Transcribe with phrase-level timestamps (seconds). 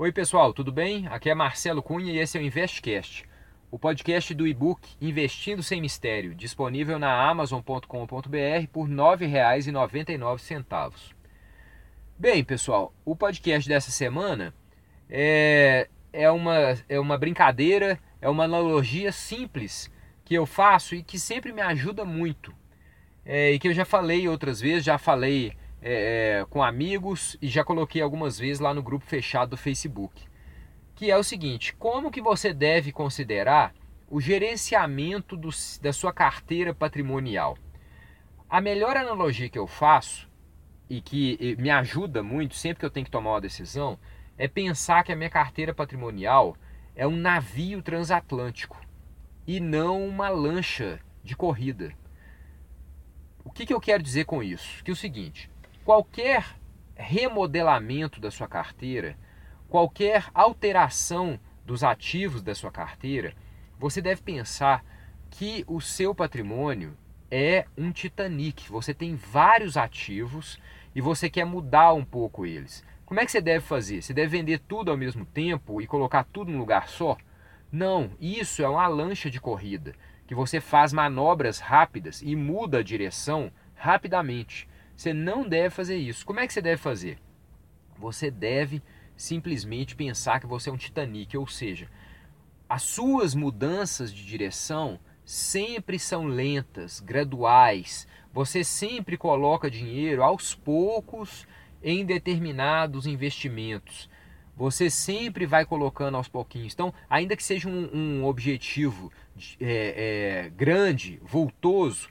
[0.00, 1.08] Oi pessoal, tudo bem?
[1.08, 3.24] Aqui é Marcelo Cunha e esse é o Investcast,
[3.68, 7.84] o podcast do e-book Investindo Sem Mistério, disponível na amazon.com.br
[8.72, 10.92] por R$ 9,99.
[12.16, 14.54] Bem pessoal, o podcast dessa semana
[15.10, 19.90] é, é, uma, é uma brincadeira, é uma analogia simples
[20.24, 22.54] que eu faço e que sempre me ajuda muito.
[23.26, 27.48] É, e que eu já falei outras vezes, já falei é, é, com amigos e
[27.48, 30.26] já coloquei algumas vezes lá no grupo fechado do Facebook.
[30.94, 33.74] Que é o seguinte: como que você deve considerar
[34.08, 35.50] o gerenciamento do,
[35.80, 37.56] da sua carteira patrimonial?
[38.48, 40.28] A melhor analogia que eu faço
[40.88, 43.98] e que me ajuda muito sempre que eu tenho que tomar uma decisão
[44.38, 46.56] é pensar que a minha carteira patrimonial
[46.96, 48.80] é um navio transatlântico
[49.46, 51.92] e não uma lancha de corrida.
[53.44, 54.82] O que, que eu quero dizer com isso?
[54.82, 55.50] Que é o seguinte:
[55.88, 56.44] qualquer
[56.94, 59.16] remodelamento da sua carteira,
[59.70, 63.32] qualquer alteração dos ativos da sua carteira,
[63.78, 64.84] você deve pensar
[65.30, 66.94] que o seu patrimônio
[67.30, 68.70] é um Titanic.
[68.70, 70.60] Você tem vários ativos
[70.94, 72.84] e você quer mudar um pouco eles.
[73.06, 74.02] Como é que você deve fazer?
[74.02, 77.16] Você deve vender tudo ao mesmo tempo e colocar tudo num lugar só?
[77.72, 79.94] Não, isso é uma lancha de corrida,
[80.26, 84.68] que você faz manobras rápidas e muda a direção rapidamente.
[84.98, 86.26] Você não deve fazer isso.
[86.26, 87.20] Como é que você deve fazer?
[87.96, 88.82] Você deve
[89.16, 91.88] simplesmente pensar que você é um Titanic, ou seja,
[92.68, 98.08] as suas mudanças de direção sempre são lentas, graduais.
[98.32, 101.46] Você sempre coloca dinheiro aos poucos
[101.80, 104.10] em determinados investimentos.
[104.56, 106.74] Você sempre vai colocando aos pouquinhos.
[106.74, 109.12] Então, ainda que seja um, um objetivo
[109.60, 112.08] é, é, grande, vultoso,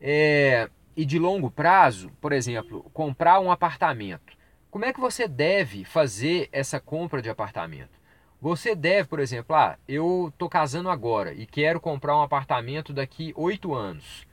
[0.00, 4.32] é, e de longo prazo, por exemplo, comprar um apartamento.
[4.70, 7.98] Como é que você deve fazer essa compra de apartamento?
[8.40, 13.32] Você deve, por exemplo, ah, eu estou casando agora e quero comprar um apartamento daqui
[13.36, 14.26] oito anos.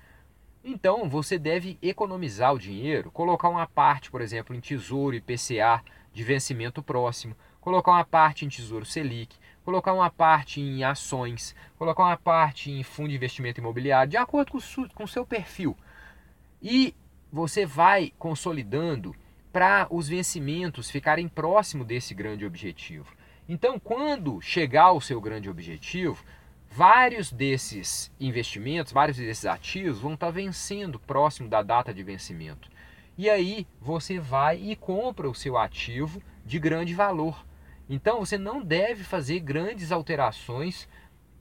[0.64, 5.82] Então você deve economizar o dinheiro, colocar uma parte, por exemplo, em tesouro e PCA
[6.14, 12.04] de vencimento próximo, colocar uma parte em tesouro Selic, colocar uma parte em ações, colocar
[12.04, 14.54] uma parte em fundo de investimento imobiliário, de acordo
[14.94, 15.76] com o seu perfil.
[16.62, 16.94] E
[17.32, 19.16] você vai consolidando
[19.52, 23.08] para os vencimentos ficarem próximo desse grande objetivo.
[23.50, 26.24] Então, quando chegar ao seu grande objetivo,
[26.70, 32.70] vários desses investimentos, vários desses ativos vão estar vencendo próximo da data de vencimento.
[33.18, 37.44] E aí você vai e compra o seu ativo de grande valor.
[37.90, 40.88] Então você não deve fazer grandes alterações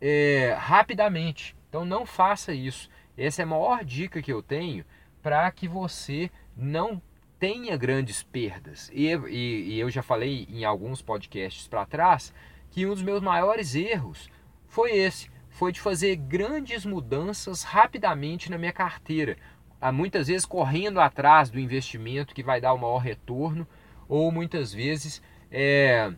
[0.01, 1.55] é, rapidamente.
[1.69, 2.89] Então não faça isso.
[3.19, 4.85] Essa é a maior dica que eu tenho
[5.27, 7.03] para que você não
[7.37, 8.89] tenha grandes perdas.
[8.95, 12.33] E, e, e eu já falei em alguns podcasts para trás
[12.71, 14.31] que um dos meus maiores erros
[14.69, 19.37] foi esse, foi de fazer grandes mudanças rapidamente na minha carteira,
[19.81, 23.67] ah, muitas vezes correndo atrás do investimento que vai dar o maior retorno,
[24.09, 25.21] ou muitas vezes
[25.51, 26.13] é,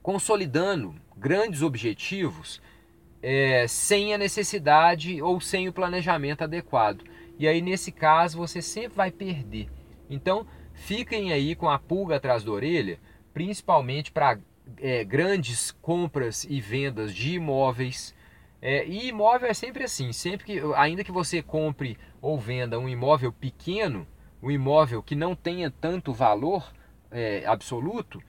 [0.00, 2.62] consolidando grandes objetivos
[3.20, 7.02] é, sem a necessidade ou sem o planejamento adequado.
[7.38, 9.68] E aí, nesse caso, você sempre vai perder.
[10.10, 12.98] Então, fiquem aí com a pulga atrás da orelha,
[13.32, 14.38] principalmente para
[14.78, 18.14] é, grandes compras e vendas de imóveis.
[18.60, 22.88] É, e imóvel é sempre assim, sempre que, ainda que você compre ou venda um
[22.88, 24.06] imóvel pequeno,
[24.42, 26.72] um imóvel que não tenha tanto valor
[27.10, 28.20] é, absoluto,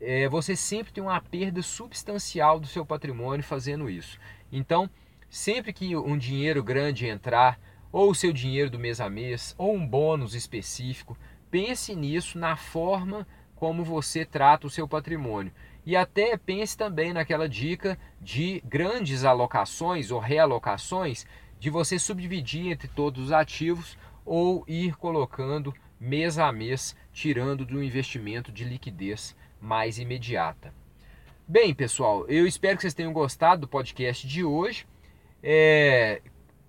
[0.00, 4.18] é, você sempre tem uma perda substancial do seu patrimônio fazendo isso.
[4.50, 4.90] Então,
[5.28, 7.58] sempre que um dinheiro grande entrar,
[7.96, 11.16] ou o seu dinheiro do mês a mês, ou um bônus específico.
[11.50, 15.50] Pense nisso na forma como você trata o seu patrimônio.
[15.86, 21.26] E até pense também naquela dica de grandes alocações ou realocações,
[21.58, 23.96] de você subdividir entre todos os ativos
[24.26, 30.74] ou ir colocando mês a mês, tirando do investimento de liquidez mais imediata.
[31.48, 34.86] Bem, pessoal, eu espero que vocês tenham gostado do podcast de hoje.
[35.42, 36.20] É,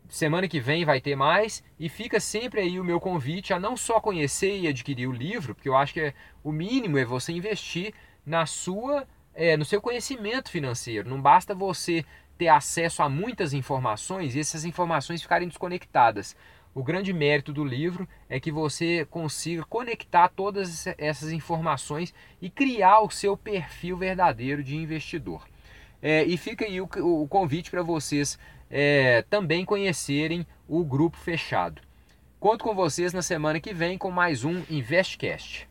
[0.09, 3.75] Semana que vem vai ter mais e fica sempre aí o meu convite a não
[3.75, 6.13] só conhecer e adquirir o livro, porque eu acho que é,
[6.44, 7.94] o mínimo é você investir
[8.25, 11.09] na sua, é, no seu conhecimento financeiro.
[11.09, 12.06] Não basta você
[12.38, 16.38] ter acesso a muitas informações e essas informações ficarem desconectadas.
[16.74, 23.01] O grande mérito do livro é que você consiga conectar todas essas informações e criar
[23.01, 25.44] o seu perfil verdadeiro de investidor.
[26.01, 28.38] É, e fica aí o, o convite para vocês
[28.69, 31.81] é, também conhecerem o grupo fechado.
[32.39, 35.67] Conto com vocês na semana que vem com mais um Investcast.